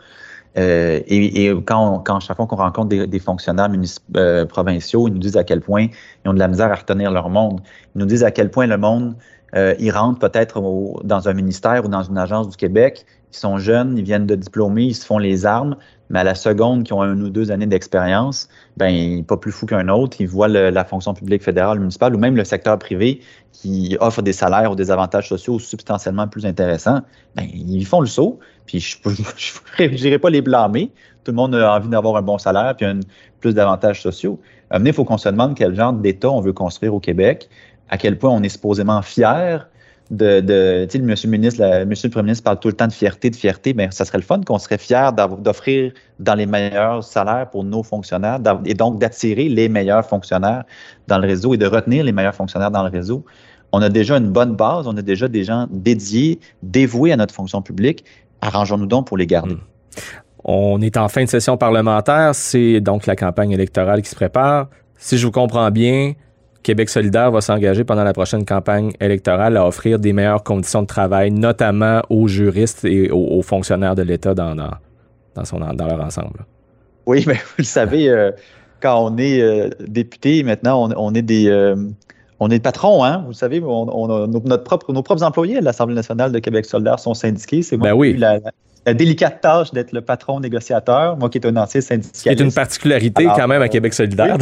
Euh, 0.58 1.00
et, 1.06 1.46
et 1.46 1.54
quand, 1.64 2.02
on, 2.06 2.20
chaque 2.20 2.36
fois 2.36 2.46
qu'on 2.46 2.56
rencontre 2.56 2.88
des, 2.88 3.06
des 3.06 3.18
fonctionnaires 3.18 3.70
euh, 4.16 4.44
provinciaux, 4.46 5.08
ils 5.08 5.12
nous 5.12 5.20
disent 5.20 5.36
à 5.36 5.44
quel 5.44 5.60
point 5.60 5.86
ils 6.24 6.28
ont 6.28 6.34
de 6.34 6.38
la 6.38 6.48
misère 6.48 6.72
à 6.72 6.74
retenir 6.74 7.10
leur 7.10 7.30
monde. 7.30 7.60
Ils 7.94 7.98
nous 7.98 8.06
disent 8.06 8.24
à 8.24 8.30
quel 8.30 8.50
point 8.50 8.66
le 8.66 8.78
monde, 8.78 9.14
euh, 9.56 9.74
ils 9.78 9.90
rentrent 9.90 10.18
peut-être 10.18 10.60
dans 11.04 11.28
un 11.28 11.32
ministère 11.32 11.84
ou 11.84 11.88
dans 11.88 12.02
une 12.02 12.18
agence 12.18 12.48
du 12.48 12.56
Québec, 12.56 13.04
ils 13.32 13.36
sont 13.36 13.58
jeunes, 13.58 13.96
ils 13.96 14.04
viennent 14.04 14.26
de 14.26 14.34
diplômer, 14.34 14.84
ils 14.84 14.94
se 14.94 15.06
font 15.06 15.18
les 15.18 15.46
armes, 15.46 15.76
mais 16.08 16.18
à 16.18 16.24
la 16.24 16.34
seconde 16.34 16.82
qu'ils 16.82 16.94
ont 16.94 17.04
une 17.04 17.22
ou 17.22 17.30
deux 17.30 17.52
années 17.52 17.66
d'expérience, 17.66 18.48
ben 18.76 19.24
pas 19.24 19.36
plus 19.36 19.52
fou 19.52 19.66
qu'un 19.66 19.88
autre, 19.88 20.16
ils 20.20 20.26
voient 20.26 20.48
la 20.48 20.84
fonction 20.84 21.14
publique 21.14 21.42
fédérale, 21.42 21.78
municipale 21.78 22.14
ou 22.16 22.18
même 22.18 22.36
le 22.36 22.44
secteur 22.44 22.78
privé 22.78 23.20
qui 23.52 23.96
offre 24.00 24.22
des 24.22 24.32
salaires 24.32 24.72
ou 24.72 24.74
des 24.74 24.90
avantages 24.90 25.28
sociaux 25.28 25.60
substantiellement 25.60 26.26
plus 26.26 26.44
intéressants, 26.44 27.02
ben 27.36 27.46
ils 27.52 27.86
font 27.86 28.00
le 28.00 28.08
saut. 28.08 28.40
Puis 28.66 28.80
je 28.80 28.96
ne 29.84 29.88
dirais 29.96 30.18
pas 30.18 30.30
les 30.30 30.42
blâmer. 30.42 30.90
Tout 31.22 31.30
le 31.32 31.36
monde 31.36 31.54
a 31.54 31.74
envie 31.74 31.88
d'avoir 31.88 32.16
un 32.16 32.22
bon 32.22 32.38
salaire 32.38 32.74
puis 32.76 32.86
un, 32.86 33.00
plus 33.40 33.54
d'avantages 33.54 34.02
sociaux. 34.02 34.40
il 34.72 34.92
faut 34.92 35.04
qu'on 35.04 35.18
se 35.18 35.28
demande 35.28 35.54
quel 35.54 35.74
genre 35.74 35.92
d'État 35.92 36.30
on 36.30 36.40
veut 36.40 36.52
construire 36.52 36.94
au 36.94 37.00
Québec, 37.00 37.48
à 37.90 37.98
quel 37.98 38.18
point 38.18 38.30
on 38.30 38.42
est 38.42 38.48
supposément 38.48 39.02
fier 39.02 39.68
de, 40.10 40.40
de 40.40 40.86
tu 40.86 40.92
sais, 40.92 40.98
le 40.98 41.04
monsieur 41.04 41.28
le 41.28 41.38
ministre, 41.38 41.60
la, 41.60 41.84
monsieur 41.84 42.08
le 42.08 42.12
premier 42.12 42.24
ministre 42.24 42.44
parle 42.44 42.58
tout 42.58 42.68
le 42.68 42.74
temps 42.74 42.88
de 42.88 42.92
fierté, 42.92 43.30
de 43.30 43.36
fierté, 43.36 43.74
mais 43.74 43.88
ça 43.92 44.04
serait 44.04 44.18
le 44.18 44.24
fun 44.24 44.40
qu'on 44.40 44.58
serait 44.58 44.78
fier 44.78 45.12
d'offrir 45.12 45.92
dans 46.18 46.34
les 46.34 46.46
meilleurs 46.46 47.04
salaires 47.04 47.48
pour 47.50 47.62
nos 47.62 47.82
fonctionnaires 47.82 48.40
et 48.64 48.74
donc 48.74 48.98
d'attirer 48.98 49.48
les 49.48 49.68
meilleurs 49.68 50.04
fonctionnaires 50.04 50.64
dans 51.06 51.18
le 51.18 51.28
réseau 51.28 51.54
et 51.54 51.58
de 51.58 51.66
retenir 51.66 52.04
les 52.04 52.12
meilleurs 52.12 52.34
fonctionnaires 52.34 52.72
dans 52.72 52.82
le 52.82 52.90
réseau. 52.90 53.24
On 53.72 53.82
a 53.82 53.88
déjà 53.88 54.16
une 54.16 54.30
bonne 54.30 54.56
base, 54.56 54.88
on 54.88 54.96
a 54.96 55.02
déjà 55.02 55.28
des 55.28 55.44
gens 55.44 55.68
dédiés, 55.70 56.40
dévoués 56.62 57.12
à 57.12 57.16
notre 57.16 57.34
fonction 57.34 57.62
publique. 57.62 58.04
Arrangeons-nous 58.40 58.86
donc 58.86 59.06
pour 59.06 59.16
les 59.16 59.28
garder. 59.28 59.54
Mmh. 59.54 59.60
On 60.42 60.80
est 60.80 60.96
en 60.96 61.08
fin 61.08 61.22
de 61.22 61.28
session 61.28 61.56
parlementaire, 61.56 62.34
c'est 62.34 62.80
donc 62.80 63.06
la 63.06 63.14
campagne 63.14 63.52
électorale 63.52 64.02
qui 64.02 64.10
se 64.10 64.16
prépare. 64.16 64.68
Si 64.96 65.18
je 65.18 65.26
vous 65.26 65.32
comprends 65.32 65.70
bien, 65.70 66.14
Québec 66.62 66.90
solidaire 66.90 67.30
va 67.30 67.40
s'engager 67.40 67.84
pendant 67.84 68.04
la 68.04 68.12
prochaine 68.12 68.44
campagne 68.44 68.92
électorale 69.00 69.56
à 69.56 69.66
offrir 69.66 69.98
des 69.98 70.12
meilleures 70.12 70.42
conditions 70.42 70.82
de 70.82 70.86
travail, 70.86 71.30
notamment 71.30 72.02
aux 72.10 72.28
juristes 72.28 72.84
et 72.84 73.10
aux, 73.10 73.38
aux 73.38 73.42
fonctionnaires 73.42 73.94
de 73.94 74.02
l'État 74.02 74.34
dans, 74.34 74.54
dans, 74.54 74.70
dans, 75.34 75.44
son, 75.44 75.58
dans 75.58 75.86
leur 75.86 76.00
ensemble. 76.00 76.44
Oui, 77.06 77.24
mais 77.26 77.34
vous 77.34 77.58
le 77.58 77.64
savez, 77.64 78.08
euh, 78.08 78.30
quand 78.80 79.04
on 79.04 79.16
est 79.16 79.40
euh, 79.40 79.70
député, 79.80 80.42
maintenant, 80.42 80.88
on, 80.88 80.94
on 80.96 81.14
est 81.14 81.22
des... 81.22 81.48
Euh, 81.48 81.76
on 82.42 82.48
est 82.48 82.58
patron, 82.58 83.04
hein? 83.04 83.22
Vous 83.26 83.34
savez, 83.34 83.60
on, 83.62 84.08
notre 84.08 84.64
propre, 84.64 84.94
nos 84.94 85.02
propres 85.02 85.22
employés 85.22 85.58
à 85.58 85.60
l'Assemblée 85.60 85.94
nationale 85.94 86.32
de 86.32 86.38
Québec 86.38 86.64
solidaire 86.64 86.98
sont 86.98 87.12
syndiqués. 87.12 87.60
C'est 87.60 87.76
moi 87.76 87.90
ben 87.90 87.94
oui. 87.94 88.16
la, 88.16 88.40
la 88.86 88.94
délicate 88.94 89.40
tâche 89.40 89.72
d'être 89.72 89.92
le 89.92 90.00
patron 90.00 90.40
négociateur, 90.40 91.16
moi 91.16 91.28
qui 91.28 91.38
est 91.38 91.46
un 91.46 91.56
ancien 91.56 91.80
syndicaliste. 91.80 92.22
C'est 92.24 92.40
une 92.40 92.52
particularité 92.52 93.24
Alors, 93.24 93.36
quand 93.36 93.48
même 93.48 93.62
à 93.62 93.66
euh, 93.66 93.68
Québec 93.68 93.92
solidaire. 93.94 94.36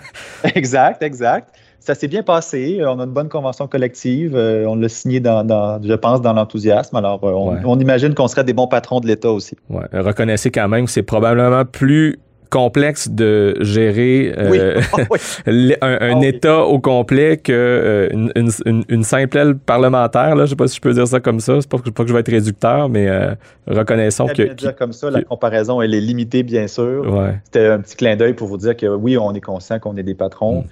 Exact, 0.54 1.02
exact. 1.02 1.54
Ça 1.80 1.94
s'est 1.94 2.08
bien 2.08 2.22
passé. 2.22 2.80
On 2.84 2.98
a 3.00 3.04
une 3.04 3.12
bonne 3.12 3.28
convention 3.28 3.66
collective. 3.66 4.34
Euh, 4.36 4.66
on 4.66 4.74
l'a 4.76 4.88
signé, 4.88 5.20
dans, 5.20 5.42
dans- 5.44 5.80
je 5.82 5.94
pense, 5.94 6.20
dans 6.20 6.32
l'enthousiasme. 6.32 6.96
Alors, 6.96 7.22
euh, 7.24 7.32
on, 7.32 7.52
Ouais. 7.54 7.60
on 7.64 7.78
imagine 7.78 8.14
qu'on 8.14 8.28
serait 8.28 8.44
des 8.44 8.52
bons 8.52 8.66
patrons 8.66 9.00
de 9.00 9.06
l'État 9.06 9.30
aussi. 9.30 9.56
Ouais, 9.70 9.84
reconnaissez 9.92 10.50
quand 10.50 10.68
même 10.68 10.84
que 10.84 10.90
c'est 10.90 11.02
probablement 11.02 11.64
plus 11.64 12.18
complexe 12.50 13.08
de 13.10 13.56
gérer 13.60 14.32
euh, 14.36 14.50
Oui. 14.50 14.58
oui. 15.10 15.18
l- 15.46 15.78
un, 15.80 15.98
Ah 16.00 16.18
oui. 16.18 16.26
État 16.26 16.60
au 16.64 16.78
complet 16.78 17.36
que 17.36 17.52
euh, 17.52 18.08
une, 18.12 18.32
une- 18.36 18.50
une- 18.66 18.84
une 18.88 19.04
simple 19.04 19.36
aile 19.38 19.56
parlementaire. 19.56 20.34
Là. 20.36 20.44
Je 20.44 20.50
sais 20.50 20.56
pas 20.56 20.66
si 20.68 20.76
je 20.76 20.80
peux 20.80 20.92
dire 20.92 21.06
ça 21.06 21.20
comme 21.20 21.40
ça. 21.40 21.60
C'est 21.60 21.68
pas, 21.70 21.78
pas 21.78 22.02
que 22.02 22.08
je 22.08 22.14
vais 22.14 22.20
être 22.20 22.30
réducteur, 22.30 22.88
mais 22.88 23.08
euh, 23.08 23.34
reconnaissons 23.66 24.26
que. 24.26 24.42
bien 24.42 24.54
dire 24.54 24.76
comme 24.76 24.92
ça, 24.92 25.10
la 25.10 25.22
comparaison, 25.22 25.80
elle 25.82 25.94
est 25.94 26.00
limitée, 26.00 26.42
bien 26.42 26.66
sûr. 26.68 27.04
Ouais. 27.12 27.34
C'était 27.44 27.66
un 27.66 27.80
petit 27.80 27.96
clin 27.96 28.16
d'œil 28.16 28.34
pour 28.34 28.48
vous 28.48 28.58
dire 28.58 28.76
que 28.76 28.86
oui, 28.86 29.16
on 29.18 29.32
est 29.34 29.40
conscient 29.40 29.78
qu'on 29.78 29.96
est 29.96 30.02
des 30.02 30.14
patrons. 30.14 30.60
Mm. 30.62 30.64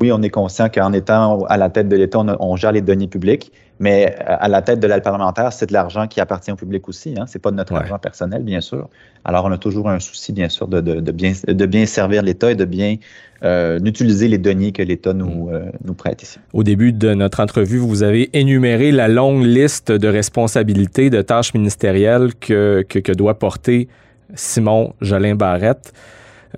Oui, 0.00 0.12
on 0.12 0.22
est 0.22 0.30
conscient 0.30 0.68
qu'en 0.70 0.94
étant 0.94 1.44
à 1.44 1.58
la 1.58 1.68
tête 1.68 1.88
de 1.88 1.96
l'État, 1.96 2.18
on 2.40 2.56
gère 2.56 2.72
les 2.72 2.80
deniers 2.80 3.06
publics. 3.08 3.52
Mais 3.80 4.14
euh, 4.20 4.36
à 4.38 4.48
la 4.48 4.62
tête 4.62 4.78
de 4.80 4.86
l'aile 4.86 5.02
parlementaire, 5.02 5.52
c'est 5.52 5.66
de 5.66 5.72
l'argent 5.72 6.06
qui 6.06 6.20
appartient 6.20 6.52
au 6.52 6.56
public 6.56 6.88
aussi. 6.88 7.14
Hein? 7.18 7.24
C'est 7.26 7.40
pas 7.40 7.50
de 7.50 7.56
notre 7.56 7.72
Ouais. 7.72 7.80
argent 7.80 7.98
personnel, 7.98 8.42
bien 8.44 8.60
sûr. 8.60 8.88
Alors, 9.24 9.44
on 9.46 9.52
a 9.52 9.58
toujours 9.58 9.88
un 9.88 9.98
souci, 9.98 10.32
bien 10.32 10.48
sûr, 10.48 10.68
de, 10.68 10.80
de- 10.80 11.00
de 11.00 11.12
bien, 11.12 11.32
de 11.46 11.66
bien 11.66 11.84
servir 11.86 12.22
l'État 12.22 12.52
et 12.52 12.54
de 12.54 12.64
bien 12.64 12.96
euh, 13.42 13.78
utiliser 13.84 14.28
les 14.28 14.38
deniers 14.38 14.72
que 14.72 14.82
l'État 14.82 15.12
nous, 15.12 15.48
Mm. 15.50 15.54
euh, 15.54 15.60
nous 15.84 15.94
prête 15.94 16.22
ici. 16.22 16.38
Au 16.52 16.62
début 16.62 16.92
de 16.92 17.12
notre 17.14 17.40
entrevue, 17.40 17.78
vous 17.78 18.02
avez 18.02 18.30
énuméré 18.32 18.90
la 18.92 19.08
longue 19.08 19.42
liste 19.44 19.90
de 19.92 20.08
responsabilités, 20.08 21.10
de 21.10 21.20
tâches 21.20 21.52
ministérielles 21.52 22.34
que, 22.36 22.84
que, 22.88 23.00
que 23.00 23.12
doit 23.12 23.38
porter 23.38 23.88
Simon 24.34 24.94
Jolin 25.00 25.34
Barrette. 25.34 25.92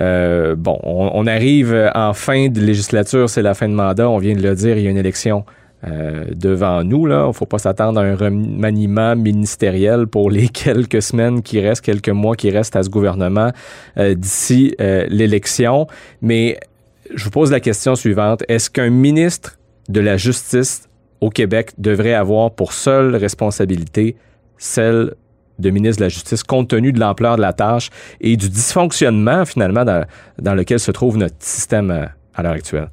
Euh, 0.03 0.55
bon, 0.55 0.79
on, 0.83 1.11
on 1.15 1.27
arrive 1.27 1.91
en 1.95 2.13
fin 2.13 2.49
de 2.49 2.61
législature, 2.61 3.31
c'est 3.31 3.43
la 3.43 3.55
fin 3.55 3.69
de 3.69 3.75
mandat, 3.75 4.09
on 4.11 4.19
vient 4.19 4.35
de 4.37 4.43
le 4.43 4.55
dire, 4.55 4.77
il 4.77 4.85
y 4.85 4.87
a 4.87 4.91
une 4.91 4.99
élection 4.99 5.45
euh, 5.85 6.25
devant 6.35 6.83
nous. 6.83 7.07
Il 7.07 7.13
ne 7.13 7.33
faut 7.33 7.45
pas 7.45 7.59
s'attendre 7.59 8.01
à 8.01 8.03
un 8.03 8.17
remaniement 8.17 9.15
ministériel 9.15 10.07
pour 10.07 10.31
les 10.31 10.49
quelques 10.65 11.03
semaines 11.03 11.43
qui 11.43 11.61
restent, 11.61 11.85
quelques 11.85 12.09
mois 12.09 12.35
qui 12.35 12.51
restent 12.51 12.77
à 12.77 12.83
ce 12.83 12.89
gouvernement 12.89 13.53
euh, 13.99 14.15
d'ici 14.15 14.75
euh, 14.81 15.05
l'élection. 15.11 15.87
Mais 16.23 16.59
je 17.15 17.23
vous 17.25 17.31
pose 17.31 17.53
la 17.53 17.61
question 17.61 17.95
suivante. 17.95 18.43
Est-ce 18.49 18.71
qu'un 18.71 18.89
ministre 18.89 19.59
de 19.91 20.01
la 20.01 20.17
Justice 20.17 20.89
au 21.21 21.29
Québec 21.29 21.73
devrait 21.77 22.15
avoir 22.15 22.53
pour 22.53 22.73
seule 22.73 23.15
responsabilité 23.15 24.17
celle 24.57 25.13
de 25.59 25.71
ministre 25.71 26.01
de 26.01 26.05
la 26.05 26.09
Justice, 26.09 26.43
compte 26.43 26.69
tenu 26.69 26.93
de 26.93 27.01
l'ampleur 27.01 27.37
de 27.37 27.43
la 27.43 27.53
tâche 27.53 27.91
et 28.23 28.37
du 28.39 28.49
dysfonctionnement, 28.49 29.45
finalement, 29.45 29.85
dans, 29.85 30.55
lequel 30.55 30.81
se 30.81 30.91
trouve 30.91 31.19
notre 31.19 31.37
système 31.39 32.09
à 32.35 32.43
l'heure 32.43 32.53
actuelle? 32.53 32.89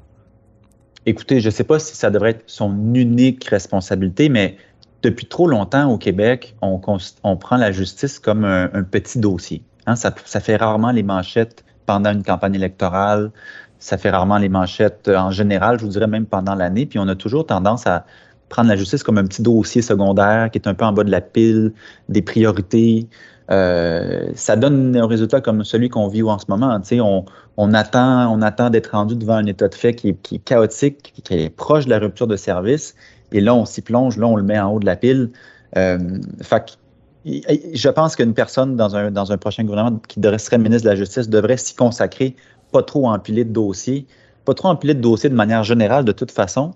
Écoutez, 1.06 1.40
je 1.40 1.48
ne 1.48 1.50
sais 1.50 1.64
pas 1.64 1.78
si 1.78 1.96
ça 1.96 2.10
devrait 2.10 2.30
être 2.30 2.44
son 2.46 2.94
unique 2.94 3.44
responsabilité, 3.44 4.28
mais 4.28 4.56
depuis 5.02 5.26
trop 5.26 5.46
longtemps 5.46 5.90
au 5.90 5.98
Québec, 5.98 6.56
on, 6.62 6.78
prend 6.78 7.56
la 7.56 7.72
justice 7.72 8.18
comme 8.18 8.44
un, 8.44 8.70
un 8.72 8.82
petit 8.82 9.18
dossier. 9.18 9.62
Hein, 9.86 9.96
ça, 9.96 10.14
ça 10.24 10.40
fait 10.40 10.56
rarement 10.56 10.92
les 10.92 11.02
manchettes 11.02 11.64
pendant 11.86 12.10
une 12.12 12.22
campagne 12.22 12.54
électorale. 12.54 13.30
Ça 13.78 13.98
fait 13.98 14.10
rarement 14.10 14.38
les 14.38 14.48
manchettes 14.48 15.08
euh, 15.08 15.16
en 15.16 15.30
général, 15.30 15.78
je 15.78 15.84
vous 15.84 15.90
dirais 15.90 16.06
même 16.06 16.26
pendant 16.26 16.54
l'année. 16.54 16.86
Puis 16.86 16.98
on 16.98 17.08
a 17.08 17.14
toujours 17.14 17.46
tendance 17.46 17.86
à 17.86 18.06
prendre 18.48 18.68
la 18.68 18.76
justice 18.76 19.02
comme 19.02 19.18
un 19.18 19.24
petit 19.24 19.42
dossier 19.42 19.82
secondaire 19.82 20.50
qui 20.50 20.58
est 20.58 20.68
un 20.68 20.74
peu 20.74 20.84
en 20.84 20.92
bas 20.92 21.04
de 21.04 21.10
la 21.10 21.20
pile, 21.20 21.72
des 22.08 22.22
priorités. 22.22 23.08
Euh, 23.50 24.30
ça 24.34 24.56
donne 24.56 24.96
un 24.96 25.06
résultat 25.06 25.40
comme 25.40 25.64
celui 25.64 25.88
qu'on 25.88 26.08
vit 26.08 26.22
en 26.22 26.38
ce 26.38 26.46
moment. 26.48 26.78
Tu 26.80 26.86
sais, 26.86 27.00
on, 27.00 27.24
on 27.56 27.74
attend, 27.74 28.32
on 28.32 28.40
attend 28.42 28.70
d'être 28.70 28.92
rendu 28.92 29.16
devant 29.16 29.34
un 29.34 29.46
état 29.46 29.68
de 29.68 29.74
fait 29.74 29.94
qui 29.94 30.10
est, 30.10 30.22
qui 30.22 30.36
est 30.36 30.44
chaotique, 30.44 31.12
qui, 31.22 31.34
est 31.34 31.50
proche 31.50 31.84
de 31.84 31.90
la 31.90 31.98
rupture 31.98 32.26
de 32.26 32.36
service. 32.36 32.94
Et 33.32 33.40
là, 33.40 33.54
on 33.54 33.64
s'y 33.64 33.82
plonge, 33.82 34.16
là, 34.16 34.26
on 34.26 34.36
le 34.36 34.42
met 34.42 34.58
en 34.58 34.72
haut 34.72 34.80
de 34.80 34.86
la 34.86 34.96
pile. 34.96 35.30
Euh, 35.76 35.98
fait 36.40 36.78
je 37.24 37.88
pense 37.88 38.16
qu'une 38.16 38.34
personne 38.34 38.76
dans 38.76 38.96
un, 38.96 39.10
dans 39.10 39.32
un 39.32 39.38
prochain 39.38 39.64
gouvernement 39.64 39.98
qui 40.08 40.20
serait 40.38 40.58
ministre 40.58 40.84
de 40.84 40.90
la 40.90 40.96
Justice 40.96 41.28
devrait 41.28 41.56
s'y 41.56 41.74
consacrer, 41.74 42.36
pas 42.70 42.82
trop 42.82 43.08
empiler 43.08 43.44
de 43.44 43.52
dossiers, 43.52 44.06
pas 44.44 44.52
trop 44.52 44.68
empiler 44.68 44.92
de 44.92 45.00
dossiers 45.00 45.30
de 45.30 45.34
manière 45.34 45.64
générale 45.64 46.04
de 46.04 46.12
toute 46.12 46.30
façon. 46.30 46.74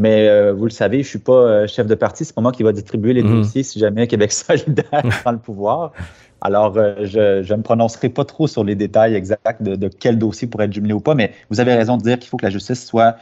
Mais 0.00 0.28
euh, 0.28 0.54
vous 0.54 0.64
le 0.64 0.70
savez, 0.70 1.02
je 1.02 1.08
suis 1.08 1.18
pas 1.18 1.32
euh, 1.34 1.66
chef 1.66 1.86
de 1.86 1.94
parti, 1.94 2.24
c'est 2.24 2.34
pas 2.34 2.40
moi 2.40 2.52
qui 2.52 2.62
va 2.62 2.72
distribuer 2.72 3.12
les 3.12 3.22
Mhm. 3.22 3.28
dossiers 3.28 3.62
si 3.62 3.78
jamais 3.78 4.06
Québec 4.06 4.32
solidaire 4.32 5.04
prend 5.22 5.32
le 5.32 5.38
pouvoir. 5.38 5.92
Alors, 6.40 6.74
euh, 6.78 6.94
je 7.04 7.52
ne 7.52 7.56
me 7.58 7.62
prononcerai 7.62 8.08
pas 8.08 8.24
trop 8.24 8.46
sur 8.46 8.64
les 8.64 8.74
détails 8.74 9.14
exacts 9.14 9.62
de, 9.62 9.76
de 9.76 9.88
quel 9.88 10.18
dossier 10.18 10.48
pourrait 10.48 10.64
être 10.66 10.72
jumelé 10.72 10.94
ou 10.94 11.00
pas, 11.00 11.14
mais 11.14 11.32
vous 11.50 11.60
avez 11.60 11.74
raison 11.74 11.98
de 11.98 12.02
dire 12.02 12.18
qu'il 12.18 12.30
faut 12.30 12.38
que 12.38 12.46
la 12.46 12.50
justice 12.50 12.86
soit 12.86 13.16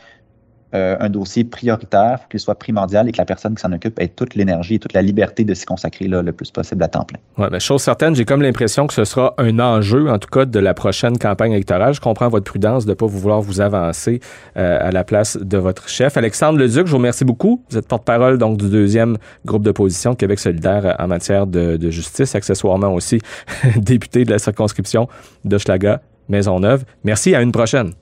euh, 0.75 0.96
un 1.00 1.08
dossier 1.08 1.44
prioritaire, 1.44 2.28
qu'il 2.28 2.40
soit 2.40 2.56
primordial 2.56 3.08
et 3.08 3.12
que 3.12 3.18
la 3.18 3.25
personne 3.25 3.54
qui 3.54 3.62
s'en 3.62 3.72
occupe 3.72 3.98
ait 4.00 4.08
toute 4.08 4.34
l'énergie 4.34 4.75
et 4.75 4.78
toute 4.78 4.92
la 4.92 5.02
liberté 5.02 5.44
de 5.44 5.54
s'y 5.54 5.64
consacrer 5.64 6.08
là, 6.08 6.22
le 6.22 6.32
plus 6.32 6.50
possible 6.50 6.82
à 6.82 6.88
temps 6.88 7.04
plein. 7.04 7.18
Ouais, 7.38 7.48
mais 7.50 7.60
chose 7.60 7.82
certaine, 7.82 8.14
j'ai 8.14 8.25
comme 8.25 8.42
l'impression 8.42 8.87
que 8.87 8.94
ce 8.94 9.04
sera 9.04 9.34
un 9.38 9.58
enjeu, 9.58 10.10
en 10.10 10.18
tout 10.18 10.28
cas, 10.28 10.44
de 10.44 10.58
la 10.58 10.75
prochaine 10.75 11.16
campagne 11.16 11.52
électorale. 11.52 11.94
Je 11.94 12.00
comprends 12.00 12.28
votre 12.28 12.44
prudence 12.44 12.84
de 12.84 12.90
ne 12.90 12.94
pas 12.94 13.06
vouloir 13.06 13.40
vous 13.40 13.60
avancer 13.60 14.20
euh, 14.56 14.78
à 14.80 14.90
la 14.90 15.04
place 15.04 15.37
de 15.37 15.58
votre 15.58 15.88
chef. 15.88 16.16
Alexandre 16.16 16.58
Leduc, 16.58 16.87
je 16.87 16.90
vous 16.90 16.98
remercie 16.98 17.25
beaucoup. 17.25 17.62
Vous 17.70 17.78
êtes 17.78 17.88
porte-parole 17.88 18.38
donc 18.38 18.58
du 18.58 18.68
deuxième 18.68 19.16
groupe 19.46 19.62
d'opposition 19.62 20.12
de 20.12 20.16
Québec 20.16 20.38
solidaire 20.38 20.84
euh, 20.84 21.02
en 21.02 21.08
matière 21.08 21.46
de, 21.46 21.76
de 21.76 21.90
justice, 21.90 22.34
accessoirement 22.34 22.92
aussi 22.92 23.20
député 23.76 24.25
de 24.25 24.30
la 24.30 24.38
circonscription 24.38 25.08
d'Hochelaga, 25.44 26.02
Maisonneuve. 26.28 26.84
Merci, 27.04 27.34
à 27.34 27.40
une 27.40 27.52
prochaine. 27.52 27.92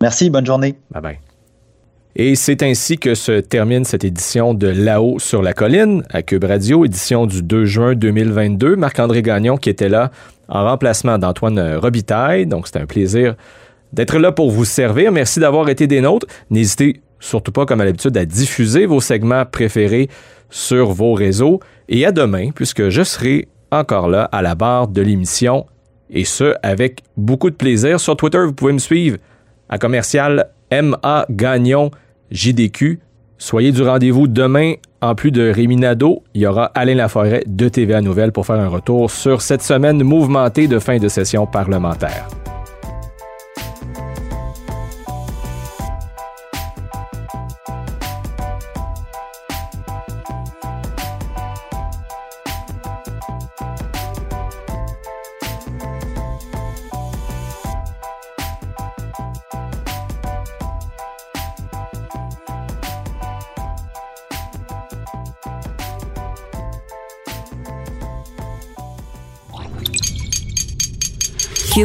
Merci, 0.00 0.30
bonne 0.30 0.46
journée. 0.46 0.76
Bye 0.90 1.02
bye. 1.02 1.29
Et 2.16 2.34
c'est 2.34 2.62
ainsi 2.62 2.98
que 2.98 3.14
se 3.14 3.40
termine 3.40 3.84
cette 3.84 4.04
édition 4.04 4.52
de 4.52 4.66
Là-haut 4.66 5.18
sur 5.20 5.42
la 5.42 5.52
colline 5.52 6.02
à 6.10 6.22
Cube 6.22 6.44
Radio, 6.44 6.84
édition 6.84 7.26
du 7.26 7.42
2 7.42 7.64
juin 7.64 7.94
2022. 7.94 8.74
Marc-André 8.74 9.22
Gagnon 9.22 9.56
qui 9.56 9.70
était 9.70 9.88
là 9.88 10.10
en 10.48 10.64
remplacement 10.64 11.18
d'Antoine 11.18 11.76
Robitaille. 11.76 12.46
Donc 12.46 12.66
c'était 12.66 12.80
un 12.80 12.86
plaisir 12.86 13.36
d'être 13.92 14.18
là 14.18 14.32
pour 14.32 14.50
vous 14.50 14.64
servir. 14.64 15.12
Merci 15.12 15.38
d'avoir 15.38 15.68
été 15.68 15.86
des 15.86 16.00
nôtres. 16.00 16.26
N'hésitez 16.50 17.00
surtout 17.20 17.52
pas, 17.52 17.64
comme 17.64 17.80
à 17.80 17.84
l'habitude, 17.84 18.16
à 18.16 18.24
diffuser 18.24 18.86
vos 18.86 19.00
segments 19.00 19.44
préférés 19.46 20.08
sur 20.48 20.90
vos 20.90 21.14
réseaux. 21.14 21.60
Et 21.88 22.04
à 22.04 22.12
demain, 22.12 22.50
puisque 22.50 22.88
je 22.88 23.02
serai 23.02 23.48
encore 23.70 24.08
là 24.08 24.24
à 24.32 24.42
la 24.42 24.56
barre 24.56 24.88
de 24.88 25.00
l'émission. 25.00 25.66
Et 26.10 26.24
ce, 26.24 26.54
avec 26.64 27.02
beaucoup 27.16 27.50
de 27.50 27.54
plaisir. 27.54 28.00
Sur 28.00 28.16
Twitter, 28.16 28.44
vous 28.44 28.52
pouvez 28.52 28.72
me 28.72 28.78
suivre 28.78 29.18
à 29.68 29.78
commercial 29.78 30.50
MA 30.72 31.26
Gagnon 31.30 31.90
JDQ. 32.30 33.00
Soyez 33.38 33.72
du 33.72 33.82
rendez-vous 33.82 34.26
demain. 34.28 34.74
En 35.00 35.14
plus 35.14 35.30
de 35.30 35.50
Rémi 35.50 35.76
Nadeau, 35.76 36.22
il 36.34 36.42
y 36.42 36.46
aura 36.46 36.66
Alain 36.74 36.94
Laforêt 36.94 37.42
de 37.46 37.68
TVA 37.68 38.02
Nouvelle 38.02 38.32
pour 38.32 38.44
faire 38.44 38.60
un 38.60 38.68
retour 38.68 39.10
sur 39.10 39.40
cette 39.40 39.62
semaine 39.62 40.02
mouvementée 40.02 40.68
de 40.68 40.78
fin 40.78 40.98
de 40.98 41.08
session 41.08 41.46
parlementaire. 41.46 42.28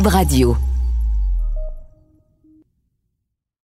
Radio. 0.03 0.57